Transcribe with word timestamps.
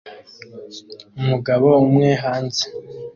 Umugabo 1.19 1.67
umwe 1.85 2.09
hanze 2.23 2.65